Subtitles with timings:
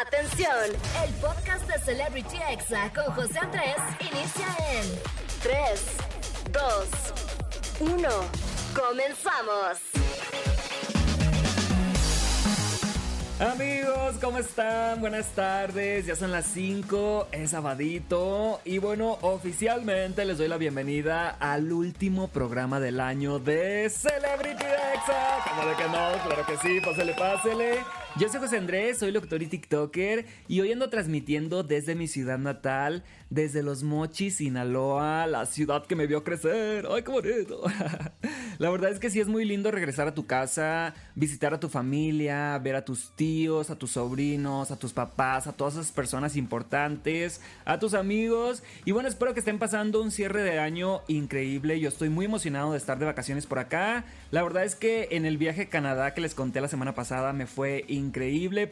[0.00, 0.48] Atención,
[1.04, 4.86] el podcast de Celebrity Exa con José Andrés inicia en
[5.42, 5.96] 3,
[6.52, 8.08] 2, 1.
[8.74, 9.78] Comenzamos.
[13.40, 15.00] Amigos, ¿cómo están?
[15.00, 21.36] Buenas tardes, ya son las 5, es sabadito y bueno, oficialmente les doy la bienvenida
[21.40, 25.44] al último programa del año de Celebrity Exa.
[25.46, 26.24] ¿Cómo de que no?
[26.26, 27.80] Claro que sí, pásele, pásele.
[28.16, 32.38] Yo soy José Andrés, soy locutor y TikToker y hoy ando transmitiendo desde mi ciudad
[32.38, 36.88] natal, desde Los Mochis, Sinaloa, la ciudad que me vio crecer.
[36.90, 37.62] ¡Ay, qué bonito!
[38.58, 41.68] la verdad es que sí es muy lindo regresar a tu casa, visitar a tu
[41.68, 46.34] familia, ver a tus tíos, a tus sobrinos, a tus papás, a todas esas personas
[46.34, 48.64] importantes, a tus amigos.
[48.84, 51.78] Y bueno, espero que estén pasando un cierre de año increíble.
[51.78, 54.04] Yo estoy muy emocionado de estar de vacaciones por acá.
[54.32, 57.32] La verdad es que en el viaje a Canadá que les conté la semana pasada
[57.32, 57.99] me fue increíble.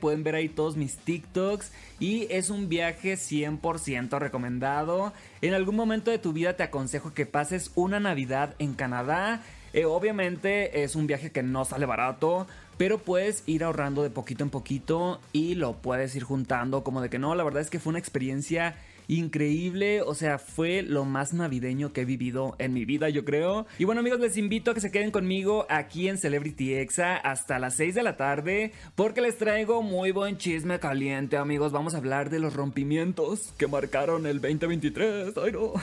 [0.00, 1.73] Pueden ver ahí todos mis TikToks.
[2.00, 5.12] Y es un viaje 100% recomendado.
[5.43, 9.43] En algún momento de tu vida te aconsejo que pases una Navidad en Canadá.
[9.73, 12.46] Eh, obviamente es un viaje que no sale barato,
[12.79, 17.10] pero puedes ir ahorrando de poquito en poquito y lo puedes ir juntando como de
[17.10, 18.76] que no, la verdad es que fue una experiencia
[19.09, 23.66] increíble, o sea, fue lo más navideño que he vivido en mi vida, yo creo.
[23.78, 27.59] Y bueno, amigos, les invito a que se queden conmigo aquí en Celebrity Exa hasta
[27.59, 31.73] las 6 de la tarde, porque les traigo muy buen chisme caliente, amigos.
[31.73, 35.34] Vamos a hablar de los rompimientos que marcaron el 2023.
[35.37, 35.72] Ay, no.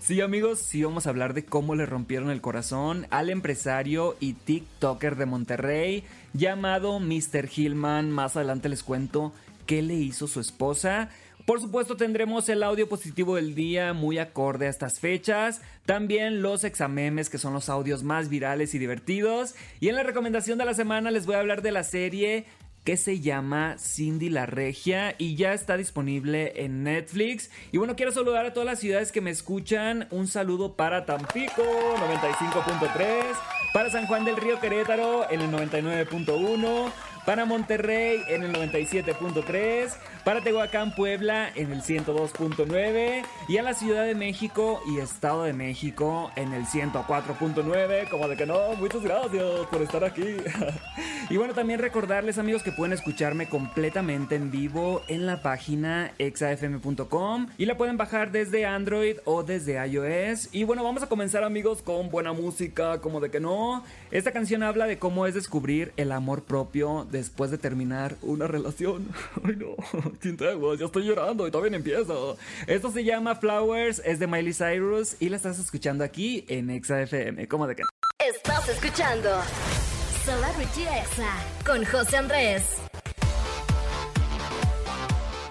[0.00, 4.32] Sí amigos, sí vamos a hablar de cómo le rompieron el corazón al empresario y
[4.32, 7.50] TikToker de Monterrey llamado Mr.
[7.54, 8.10] Hillman.
[8.10, 9.34] Más adelante les cuento
[9.66, 11.10] qué le hizo su esposa.
[11.50, 16.62] Por supuesto tendremos el audio positivo del día muy acorde a estas fechas, también los
[16.62, 20.74] examemes que son los audios más virales y divertidos y en la recomendación de la
[20.74, 22.44] semana les voy a hablar de la serie
[22.84, 27.50] que se llama Cindy la Regia y ya está disponible en Netflix.
[27.72, 30.06] Y bueno, quiero saludar a todas las ciudades que me escuchan.
[30.12, 33.24] Un saludo para Tampico 95.3,
[33.74, 36.92] para San Juan del Río Querétaro en el 99.1
[37.24, 39.92] para Monterrey en el 97.3,
[40.24, 45.52] para Tehuacán, Puebla en el 102.9 y a la Ciudad de México y Estado de
[45.52, 48.08] México en el 104.9.
[48.08, 50.36] Como de que no, muchas gracias por estar aquí.
[51.30, 57.48] y bueno, también recordarles amigos que pueden escucharme completamente en vivo en la página exafm.com
[57.58, 60.48] y la pueden bajar desde Android o desde iOS.
[60.52, 63.84] Y bueno, vamos a comenzar amigos con buena música, como de que no.
[64.10, 69.08] Esta canción habla de cómo es descubrir el amor propio después de terminar una relación.
[69.44, 69.76] Ay no,
[70.76, 72.36] ya estoy llorando y todavía no empiezo.
[72.66, 77.00] Esto se llama Flowers, es de Miley Cyrus y la estás escuchando aquí en Exa
[77.02, 77.48] FM.
[77.48, 77.82] ¿Cómo de que
[78.18, 79.30] Estás escuchando
[80.24, 81.34] Celebrity Exa
[81.64, 82.89] con José Andrés.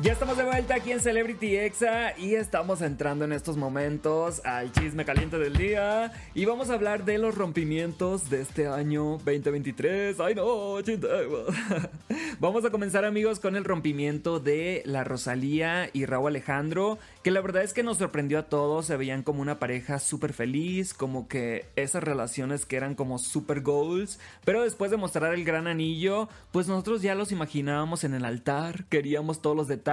[0.01, 4.71] Ya estamos de vuelta aquí en Celebrity Exa y estamos entrando en estos momentos al
[4.71, 10.17] chisme caliente del día y vamos a hablar de los rompimientos de este año 2023.
[10.21, 10.75] Ay no,
[12.39, 17.41] Vamos a comenzar amigos con el rompimiento de la Rosalía y Raúl Alejandro, que la
[17.41, 21.27] verdad es que nos sorprendió a todos, se veían como una pareja súper feliz, como
[21.27, 26.29] que esas relaciones que eran como super goals, pero después de mostrar el gran anillo,
[26.53, 29.88] pues nosotros ya los imaginábamos en el altar, queríamos todos los detalles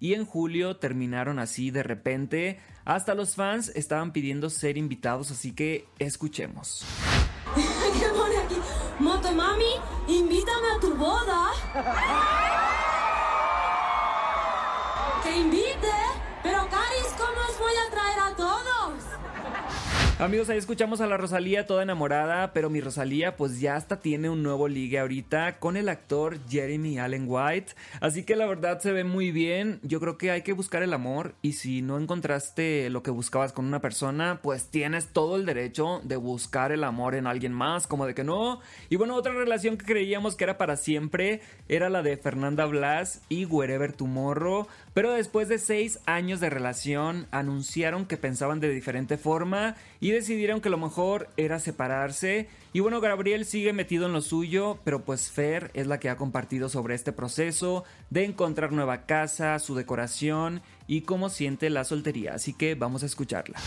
[0.00, 2.60] y en julio terminaron así de repente.
[2.84, 6.84] Hasta los fans estaban pidiendo ser invitados, así que escuchemos.
[7.54, 8.56] ¿Qué pone aquí?
[8.98, 9.74] Motomami,
[10.08, 12.50] invítame a tu boda.
[20.20, 24.30] Amigos, ahí escuchamos a la Rosalía toda enamorada, pero mi Rosalía pues ya hasta tiene
[24.30, 28.92] un nuevo ligue ahorita con el actor Jeremy Allen White, así que la verdad se
[28.92, 32.90] ve muy bien, yo creo que hay que buscar el amor y si no encontraste
[32.90, 37.16] lo que buscabas con una persona, pues tienes todo el derecho de buscar el amor
[37.16, 38.60] en alguien más, como de que no.
[38.90, 43.20] Y bueno, otra relación que creíamos que era para siempre era la de Fernanda Blas
[43.28, 49.18] y Wherever Tomorrow, pero después de seis años de relación anunciaron que pensaban de diferente
[49.18, 49.74] forma
[50.04, 52.48] y decidieron que lo mejor era separarse.
[52.72, 56.16] Y bueno, Gabriel sigue metido en lo suyo, pero pues Fer es la que ha
[56.16, 62.34] compartido sobre este proceso de encontrar nueva casa, su decoración y cómo siente la soltería.
[62.34, 63.58] Así que vamos a escucharla.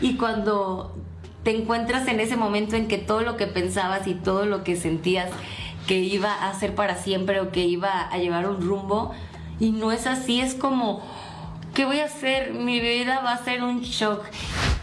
[0.00, 0.96] Y cuando
[1.42, 4.76] te encuentras en ese momento en que todo lo que pensabas y todo lo que
[4.76, 5.30] sentías
[5.86, 9.12] que iba a ser para siempre o que iba a llevar un rumbo,
[9.58, 11.04] y no es así, es como,
[11.74, 12.52] ¿qué voy a hacer?
[12.52, 14.24] Mi vida va a ser un shock.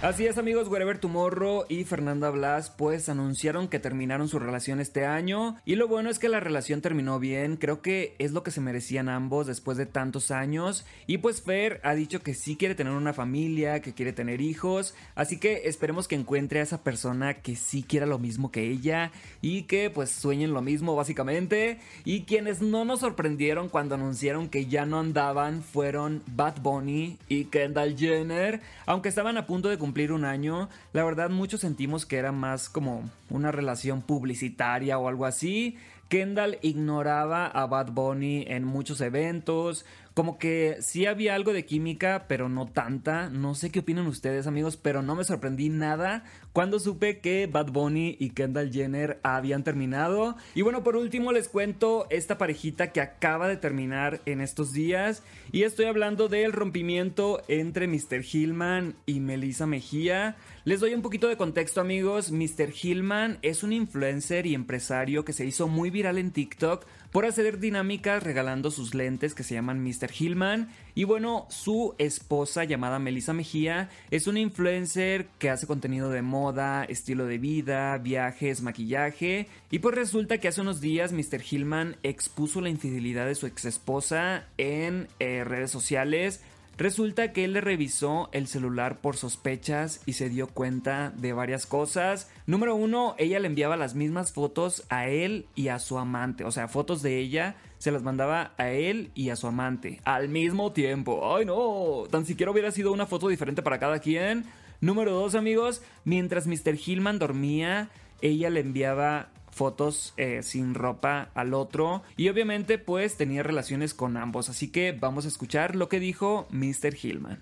[0.01, 5.05] Así es amigos, Wherever Tomorrow y Fernanda Blas pues anunciaron que terminaron su relación este
[5.05, 5.57] año.
[5.65, 8.61] Y lo bueno es que la relación terminó bien, creo que es lo que se
[8.61, 10.85] merecían ambos después de tantos años.
[11.05, 14.95] Y pues Fer ha dicho que sí quiere tener una familia, que quiere tener hijos,
[15.15, 19.11] así que esperemos que encuentre a esa persona que sí quiera lo mismo que ella
[19.41, 21.77] y que pues sueñen lo mismo básicamente.
[22.05, 27.45] Y quienes no nos sorprendieron cuando anunciaron que ya no andaban fueron Bad Bunny y
[27.45, 32.05] Kendall Jenner, aunque estaban a punto de cumplir cumplir un año, la verdad muchos sentimos
[32.05, 35.79] que era más como una relación publicitaria o algo así.
[36.09, 39.85] Kendall ignoraba a Bad Bunny en muchos eventos,
[40.19, 43.29] como que sí había algo de química, pero no tanta.
[43.29, 47.71] No sé qué opinan ustedes, amigos, pero no me sorprendí nada cuando supe que Bad
[47.71, 50.35] Bunny y Kendall Jenner habían terminado.
[50.55, 55.23] Y bueno, por último les cuento esta parejita que acaba de terminar en estos días.
[55.53, 58.21] Y estoy hablando del rompimiento entre Mr.
[58.29, 60.35] Hillman y Melissa Mejía.
[60.65, 62.73] Les doy un poquito de contexto amigos, Mr.
[62.79, 67.59] Hillman es un influencer y empresario que se hizo muy viral en TikTok por hacer
[67.59, 70.08] dinámicas regalando sus lentes que se llaman Mr.
[70.17, 70.69] Hillman.
[70.95, 76.83] Y bueno, su esposa llamada Melissa Mejía es una influencer que hace contenido de moda,
[76.83, 79.47] estilo de vida, viajes, maquillaje.
[79.71, 81.41] Y pues resulta que hace unos días Mr.
[81.49, 86.41] Hillman expuso la infidelidad de su ex esposa en eh, redes sociales
[86.79, 91.65] Resulta que él le revisó el celular por sospechas y se dio cuenta de varias
[91.65, 92.31] cosas.
[92.47, 96.45] Número uno, ella le enviaba las mismas fotos a él y a su amante.
[96.45, 100.29] O sea, fotos de ella se las mandaba a él y a su amante al
[100.29, 101.35] mismo tiempo.
[101.35, 102.03] ¡Ay no!
[102.09, 104.45] Tan siquiera hubiera sido una foto diferente para cada quien.
[104.79, 106.77] Número dos, amigos, mientras Mr.
[106.77, 107.89] Hillman dormía,
[108.21, 114.17] ella le enviaba fotos eh, sin ropa al otro y obviamente pues tenía relaciones con
[114.17, 114.49] ambos.
[114.49, 116.95] Así que vamos a escuchar lo que dijo Mr.
[117.01, 117.39] Hillman.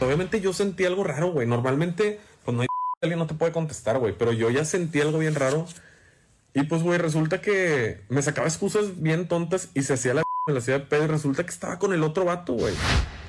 [0.00, 1.46] Obviamente yo sentí algo raro, güey.
[1.46, 2.68] Normalmente pues no hay
[3.02, 5.66] alguien no te puede contestar, güey, pero yo ya sentí algo bien raro.
[6.54, 10.52] Y pues, güey, resulta que me sacaba excusas bien tontas y se hacía la me
[10.52, 12.72] la hacía de pedo y resulta que estaba con el otro vato, güey.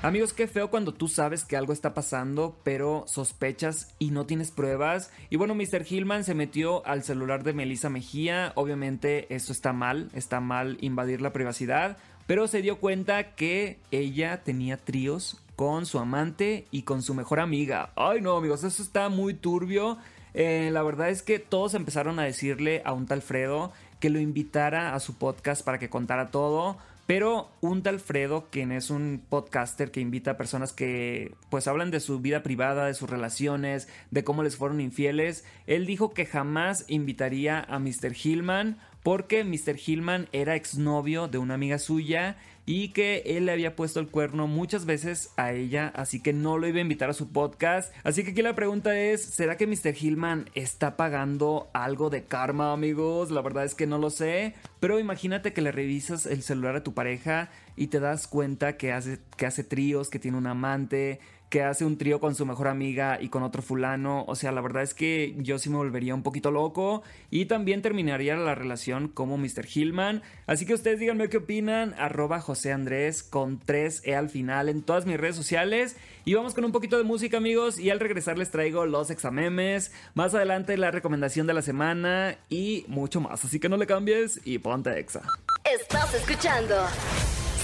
[0.02, 4.52] Amigos, qué feo cuando tú sabes que algo está pasando, pero sospechas y no tienes
[4.52, 5.10] pruebas.
[5.28, 5.84] Y bueno, Mr.
[5.84, 8.52] Hillman se metió al celular de Melissa Mejía.
[8.54, 11.96] Obviamente esto está mal, está mal invadir la privacidad,
[12.28, 17.40] pero se dio cuenta que ella tenía tríos con su amante y con su mejor
[17.40, 17.90] amiga.
[17.96, 19.98] Ay no, amigos, eso está muy turbio.
[20.34, 24.20] Eh, la verdad es que todos empezaron a decirle a un tal Fredo que lo
[24.20, 26.78] invitara a su podcast para que contara todo.
[27.08, 31.90] Pero un tal Fredo, quien es un podcaster que invita a personas que pues hablan
[31.90, 36.26] de su vida privada, de sus relaciones, de cómo les fueron infieles, él dijo que
[36.26, 38.14] jamás invitaría a Mr.
[38.14, 39.78] Hillman porque Mr.
[39.78, 42.36] Hillman era exnovio de una amiga suya
[42.68, 46.58] y que él le había puesto el cuerno muchas veces a ella, así que no
[46.58, 47.94] lo iba a invitar a su podcast.
[48.04, 49.94] Así que aquí la pregunta es, ¿será que Mr.
[49.98, 53.30] Hillman está pagando algo de karma, amigos?
[53.30, 56.84] La verdad es que no lo sé, pero imagínate que le revisas el celular a
[56.84, 61.20] tu pareja y te das cuenta que hace, que hace tríos, que tiene un amante,
[61.48, 64.24] que hace un trío con su mejor amiga y con otro fulano.
[64.26, 67.82] O sea, la verdad es que yo sí me volvería un poquito loco y también
[67.82, 69.66] terminaría la relación como Mr.
[69.72, 70.22] Hillman.
[70.46, 71.94] Así que ustedes díganme qué opinan.
[71.98, 75.96] Arroba Andrés con 3E al final en todas mis redes sociales.
[76.24, 79.92] Y vamos con un poquito de música amigos y al regresar les traigo los examemes.
[80.14, 83.44] Más adelante la recomendación de la semana y mucho más.
[83.44, 85.22] Así que no le cambies y ponte exa.
[85.64, 86.74] Estás escuchando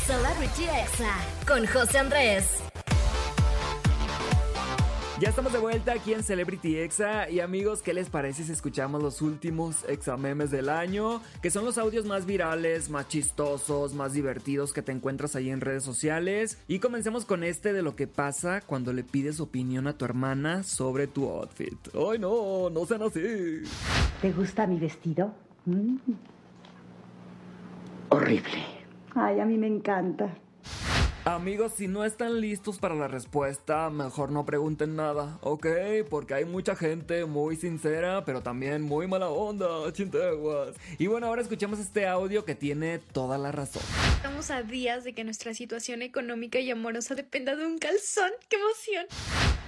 [0.06, 2.73] Celebrity Exa con José Andrés.
[5.20, 9.00] Ya estamos de vuelta aquí en Celebrity Exa y amigos, ¿qué les parece si escuchamos
[9.00, 11.20] los últimos examemes del año?
[11.40, 15.60] Que son los audios más virales, más chistosos, más divertidos que te encuentras ahí en
[15.60, 16.58] redes sociales.
[16.66, 20.64] Y comencemos con este de lo que pasa cuando le pides opinión a tu hermana
[20.64, 21.78] sobre tu outfit.
[21.94, 22.68] ¡Ay no!
[22.70, 23.62] No sean así.
[24.20, 25.32] ¿Te gusta mi vestido?
[25.64, 25.96] Mm.
[28.08, 28.64] Horrible.
[29.14, 30.34] Ay, a mí me encanta.
[31.26, 35.66] Amigos, si no están listos para la respuesta, mejor no pregunten nada, ¿ok?
[36.10, 40.76] Porque hay mucha gente muy sincera, pero también muy mala onda, chinteguas.
[40.98, 43.82] Y bueno, ahora escuchemos este audio que tiene toda la razón.
[44.16, 48.30] Estamos a días de que nuestra situación económica y amorosa dependa de un calzón.
[48.50, 49.06] ¡Qué emoción!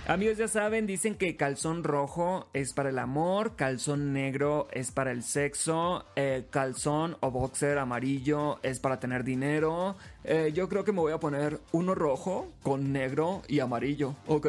[0.08, 5.10] Amigos, ya saben, dicen que calzón rojo es para el amor, calzón negro es para
[5.10, 9.96] el sexo, eh, calzón o boxer amarillo es para tener dinero.
[10.22, 14.46] Eh, yo creo que me voy a poner uno rojo con negro y amarillo, ¿ok?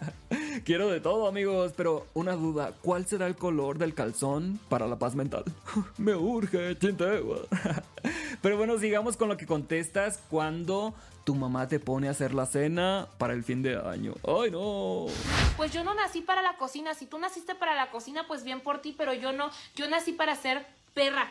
[0.64, 4.98] Quiero de todo, amigos, pero una duda, ¿cuál será el color del calzón para la
[4.98, 5.44] paz mental?
[5.98, 7.40] me urge, chintegua.
[8.46, 12.46] Pero bueno, sigamos con lo que contestas cuando tu mamá te pone a hacer la
[12.46, 14.14] cena para el fin de año.
[14.22, 15.06] ¡Ay, no!
[15.56, 16.94] Pues yo no nací para la cocina.
[16.94, 19.50] Si tú naciste para la cocina, pues bien por ti, pero yo no.
[19.74, 21.28] Yo nací para ser perra.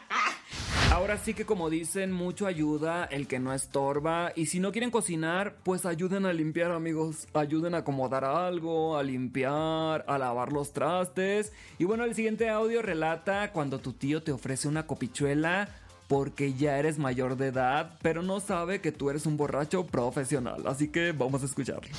[0.92, 4.34] Ahora sí que como dicen, mucho ayuda el que no estorba.
[4.36, 7.30] Y si no quieren cocinar, pues ayuden a limpiar, amigos.
[7.34, 11.54] Ayuden a acomodar algo, a limpiar, a lavar los trastes.
[11.80, 15.70] Y bueno, el siguiente audio relata cuando tu tío te ofrece una copichuela
[16.08, 20.64] porque ya eres mayor de edad, pero no sabe que tú eres un borracho profesional.
[20.68, 21.90] Así que vamos a escucharlo.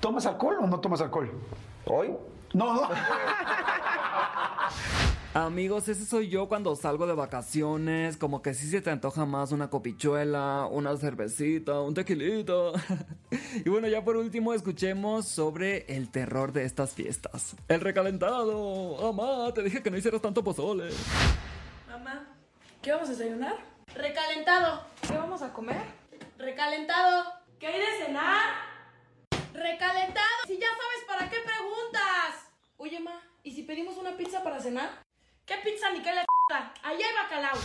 [0.00, 1.30] ¿Tomas alcohol o no tomas alcohol?
[1.84, 2.12] ¿Hoy?
[2.54, 2.88] No, no.
[5.34, 9.52] Amigos, ese soy yo cuando salgo de vacaciones, como que sí se te antoja más
[9.52, 12.72] una copichuela, una cervecita, un tequilito.
[13.64, 17.54] y bueno, ya por último escuchemos sobre el terror de estas fiestas.
[17.68, 19.12] El recalentado.
[19.12, 20.88] Mamá, te dije que no hicieras tanto pozole.
[21.86, 22.35] Mamá,
[22.86, 23.56] ¿qué vamos a desayunar?
[23.96, 24.86] Recalentado.
[25.08, 25.82] ¿Qué vamos a comer?
[26.38, 27.32] Recalentado.
[27.58, 28.54] ¿Qué hay de cenar?
[29.52, 30.36] Recalentado.
[30.46, 32.46] Si ya sabes para qué preguntas.
[32.76, 35.02] Oye, ma, ¿y si pedimos una pizza para cenar?
[35.46, 36.24] ¿Qué pizza ni qué la?
[36.84, 37.58] Allá hay bacalao.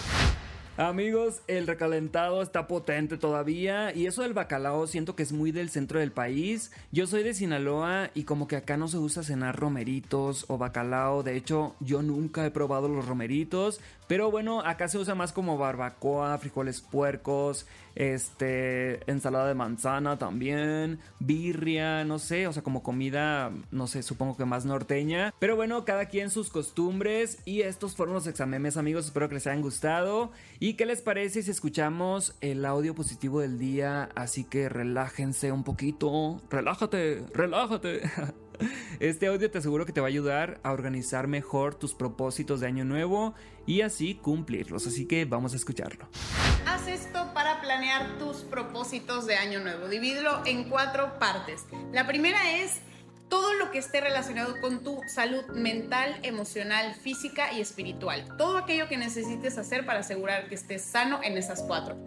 [0.78, 5.70] Amigos, el recalentado está potente todavía y eso del bacalao siento que es muy del
[5.70, 6.72] centro del país.
[6.94, 11.24] Yo soy de Sinaloa y como que acá no se usa cenar romeritos o bacalao.
[11.24, 15.58] De hecho, yo nunca he probado los romeritos, pero bueno, acá se usa más como
[15.58, 17.66] barbacoa, frijoles puercos,
[17.96, 24.36] este, ensalada de manzana también, birria, no sé, o sea, como comida, no sé, supongo
[24.36, 25.34] que más norteña.
[25.40, 29.06] Pero bueno, cada quien sus costumbres y estos fueron los examemes, amigos.
[29.06, 30.34] Espero que les hayan gustado.
[30.60, 34.10] ¿Y qué les parece si escuchamos el audio positivo del día?
[34.14, 36.42] Así que relájense un poquito.
[36.50, 38.02] Relájate, relájate.
[39.00, 42.68] Este audio te aseguro que te va a ayudar a organizar mejor tus propósitos de
[42.68, 43.34] año nuevo
[43.66, 44.88] y así cumplirlos.
[44.88, 46.08] Así que vamos a escucharlo.
[46.66, 49.88] Haz esto para planear tus propósitos de año nuevo.
[49.88, 51.66] Divídelo en cuatro partes.
[51.92, 52.82] La primera es
[53.32, 58.26] todo lo que esté relacionado con tu salud mental, emocional, física y espiritual.
[58.38, 61.98] Todo aquello que necesites hacer para asegurar que estés sano en esas cuatro.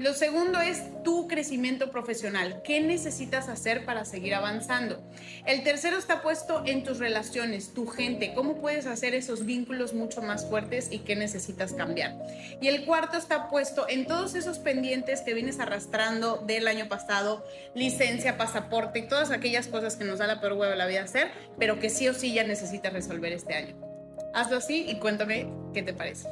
[0.00, 2.62] Lo segundo es tu crecimiento profesional.
[2.64, 4.98] ¿Qué necesitas hacer para seguir avanzando?
[5.44, 8.32] El tercero está puesto en tus relaciones, tu gente.
[8.34, 12.16] ¿Cómo puedes hacer esos vínculos mucho más fuertes y qué necesitas cambiar?
[12.62, 17.44] Y el cuarto está puesto en todos esos pendientes que vienes arrastrando del año pasado,
[17.74, 21.30] licencia, pasaporte, todas aquellas cosas que nos da la peor huevo de la vida hacer,
[21.58, 23.76] pero que sí o sí ya necesitas resolver este año.
[24.32, 26.26] Hazlo así y cuéntame qué te parece.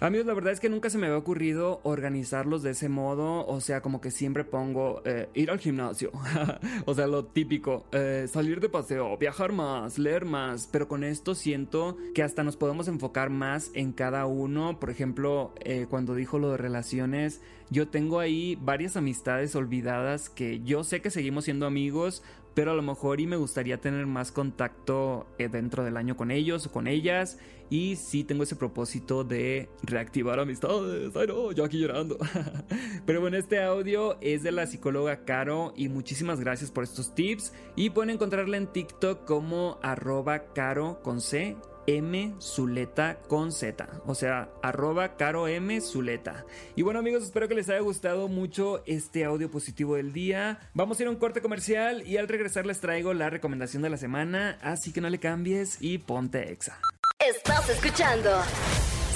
[0.00, 3.44] Amigos, la verdad es que nunca se me había ocurrido organizarlos de ese modo.
[3.48, 6.12] O sea, como que siempre pongo eh, ir al gimnasio.
[6.86, 7.84] o sea, lo típico.
[7.90, 10.68] eh, salir de paseo, viajar más, leer más.
[10.70, 14.78] Pero con esto siento que hasta nos podemos enfocar más en cada uno.
[14.78, 17.40] Por ejemplo, eh, cuando dijo lo de relaciones,
[17.70, 22.22] yo tengo ahí varias amistades olvidadas que yo sé que seguimos siendo amigos.
[22.54, 26.30] Pero a lo mejor y me gustaría tener más contacto eh, dentro del año con
[26.30, 27.38] ellos o con ellas.
[27.70, 31.14] Y sí tengo ese propósito de reactivar amistades.
[31.14, 32.18] Ay no, yo aquí llorando.
[33.06, 37.52] Pero bueno, este audio es de la psicóloga Caro y muchísimas gracias por estos tips.
[37.76, 41.56] Y pueden encontrarla en TikTok como arroba caro con C.
[41.88, 46.44] M Zuleta con Z, o sea, arroba caro M Zuleta.
[46.76, 50.60] Y bueno amigos, espero que les haya gustado mucho este audio positivo del día.
[50.74, 53.88] Vamos a ir a un corte comercial y al regresar les traigo la recomendación de
[53.88, 56.78] la semana, así que no le cambies y ponte exa.
[57.18, 58.30] Estás escuchando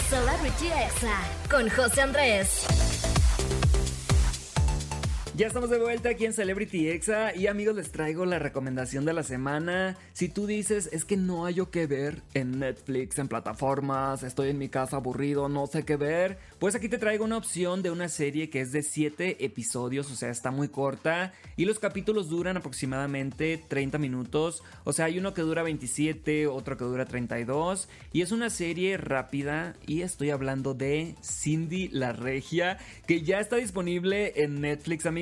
[0.09, 2.92] Celebrity Exa con José Andrés.
[5.35, 9.15] Ya estamos de vuelta aquí en Celebrity Exa y amigos les traigo la recomendación de
[9.15, 9.97] la semana.
[10.13, 14.51] Si tú dices es que no hay yo que ver en Netflix, en plataformas, estoy
[14.51, 17.91] en mi casa aburrido, no sé qué ver, pues aquí te traigo una opción de
[17.91, 22.29] una serie que es de 7 episodios, o sea, está muy corta y los capítulos
[22.29, 27.89] duran aproximadamente 30 minutos, o sea, hay uno que dura 27, otro que dura 32
[28.13, 33.57] y es una serie rápida y estoy hablando de Cindy la Regia que ya está
[33.57, 35.22] disponible en Netflix amigos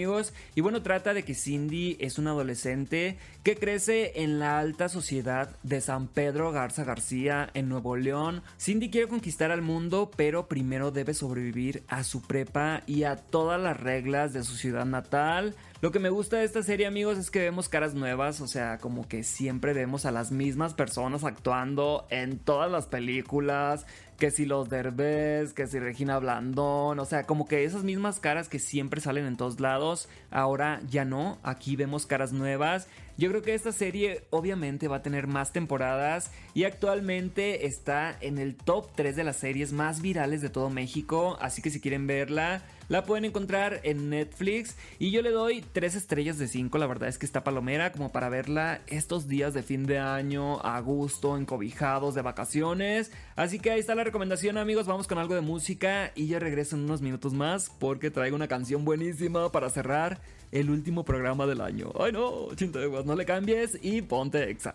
[0.54, 5.56] y bueno, trata de que Cindy es una adolescente que crece en la alta sociedad
[5.62, 8.42] de San Pedro Garza García en Nuevo León.
[8.58, 13.60] Cindy quiere conquistar al mundo, pero primero debe sobrevivir a su prepa y a todas
[13.60, 15.54] las reglas de su ciudad natal.
[15.82, 18.78] Lo que me gusta de esta serie, amigos, es que vemos caras nuevas, o sea,
[18.78, 23.86] como que siempre vemos a las mismas personas actuando en todas las películas.
[24.20, 28.48] Que si los Derbez, que si Regina Blandón, o sea, como que esas mismas caras
[28.48, 32.86] que siempre salen en todos lados, ahora ya no, aquí vemos caras nuevas.
[33.16, 38.38] Yo creo que esta serie obviamente va a tener más temporadas y actualmente está en
[38.38, 42.06] el top 3 de las series más virales de todo México, así que si quieren
[42.06, 46.88] verla, la pueden encontrar en Netflix y yo le doy 3 estrellas de 5, la
[46.88, 50.80] verdad es que está palomera como para verla estos días de fin de año, a
[50.80, 53.12] gusto, encobijados, de vacaciones.
[53.36, 56.74] Así que ahí está la recomendación amigos, vamos con algo de música y yo regreso
[56.74, 60.20] en unos minutos más porque traigo una canción buenísima para cerrar
[60.50, 61.92] el último programa del año.
[61.98, 64.74] Ay no, chinteguas, no le cambies y ponte Exa.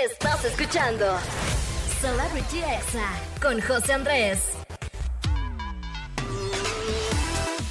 [0.00, 1.04] Estás escuchando
[2.00, 3.10] Celebrity Exa
[3.42, 4.65] con José Andrés.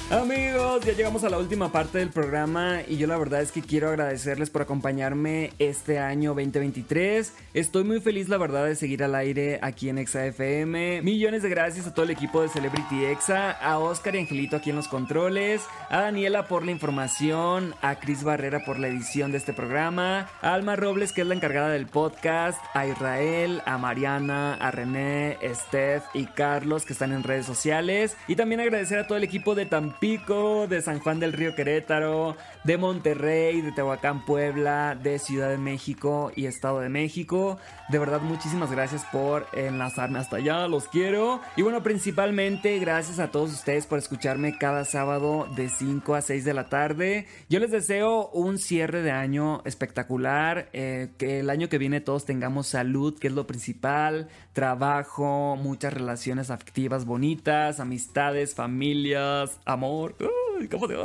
[0.08, 3.60] Amigos, ya llegamos a la última parte del programa y yo la verdad es que
[3.60, 7.32] quiero agradecerles por acompañarme este año 2023.
[7.54, 11.02] Estoy muy feliz la verdad de seguir al aire aquí en Exa FM.
[11.02, 14.70] Millones de gracias a todo el equipo de Celebrity Exa, a Oscar y Angelito aquí
[14.70, 19.38] en los controles, a Daniela por la información, a Cris Barrera por la edición de
[19.38, 24.54] este programa, a Alma Robles que es la encargada del podcast, a Israel, a Mariana,
[24.54, 29.18] a René, Steph y Carlos que están en redes sociales y también agradecer a todo
[29.18, 29.66] el equipo de
[30.00, 35.56] Pico, de San Juan del Río Querétaro, de Monterrey, de Tehuacán, Puebla, de Ciudad de
[35.56, 37.58] México y Estado de México.
[37.88, 41.40] De verdad, muchísimas gracias por enlazarme hasta allá, los quiero.
[41.56, 46.44] Y bueno, principalmente gracias a todos ustedes por escucharme cada sábado de 5 a 6
[46.44, 47.26] de la tarde.
[47.48, 52.24] Yo les deseo un cierre de año espectacular, eh, que el año que viene todos
[52.24, 60.12] tengamos salud, que es lo principal, trabajo, muchas relaciones afectivas bonitas, amistades, familias, amor amor.
[60.20, 60.55] Uh.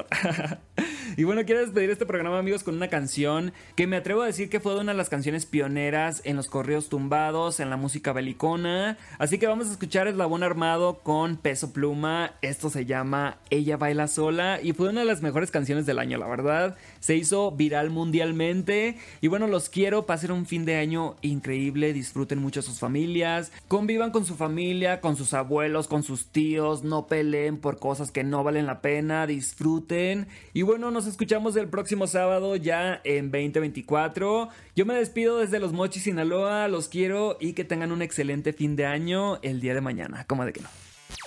[1.18, 4.50] Y bueno, quiero despedir este programa, amigos, con una canción que me atrevo a decir
[4.50, 8.98] que fue una de las canciones pioneras en los correos tumbados, en la música belicona.
[9.18, 12.36] Así que vamos a escuchar Eslabón Armado con Peso Pluma.
[12.42, 16.18] Esto se llama Ella Baila Sola y fue una de las mejores canciones del año,
[16.18, 16.78] la verdad.
[17.02, 18.98] Se hizo viral mundialmente.
[19.20, 20.06] Y bueno, los quiero.
[20.06, 21.92] Pasen un fin de año increíble.
[21.92, 23.52] Disfruten mucho a sus familias.
[23.68, 26.84] Convivan con su familia, con sus abuelos, con sus tíos.
[26.84, 29.28] No peleen por cosas que no valen la pena.
[29.42, 30.28] Disfruten.
[30.54, 34.50] Y bueno, nos escuchamos el próximo sábado ya en 2024.
[34.76, 36.68] Yo me despido desde Los Mochis, Sinaloa.
[36.68, 40.26] Los quiero y que tengan un excelente fin de año el día de mañana.
[40.28, 40.70] ¿Cómo de que no?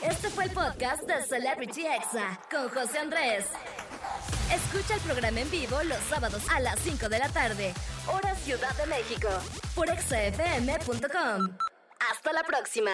[0.01, 3.47] Este fue el podcast de Celebrity Exa con José Andrés.
[4.53, 7.75] Escucha el programa en vivo los sábados a las 5 de la tarde,
[8.07, 9.29] hora Ciudad de México,
[9.75, 11.57] por exafm.com.
[12.13, 12.93] Hasta la próxima.